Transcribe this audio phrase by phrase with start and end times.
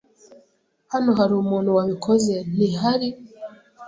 [0.91, 3.09] Hano hari umuntu wabikoze, ntihari?